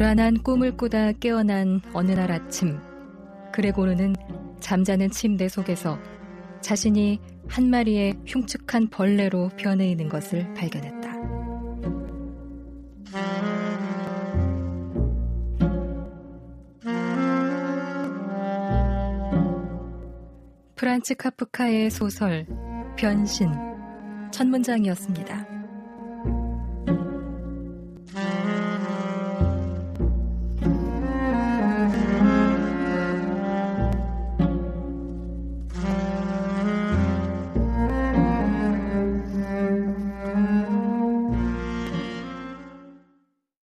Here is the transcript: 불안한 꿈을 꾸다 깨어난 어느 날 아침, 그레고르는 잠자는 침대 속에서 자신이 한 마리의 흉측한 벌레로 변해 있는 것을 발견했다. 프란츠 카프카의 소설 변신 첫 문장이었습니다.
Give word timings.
불안한 0.00 0.42
꿈을 0.44 0.78
꾸다 0.78 1.12
깨어난 1.12 1.82
어느 1.92 2.12
날 2.12 2.32
아침, 2.32 2.78
그레고르는 3.52 4.16
잠자는 4.58 5.10
침대 5.10 5.46
속에서 5.46 5.98
자신이 6.62 7.20
한 7.46 7.68
마리의 7.68 8.14
흉측한 8.24 8.88
벌레로 8.88 9.50
변해 9.58 9.90
있는 9.90 10.08
것을 10.08 10.54
발견했다. 10.54 11.12
프란츠 20.76 21.14
카프카의 21.16 21.90
소설 21.90 22.46
변신 22.96 23.50
첫 24.30 24.46
문장이었습니다. 24.46 25.59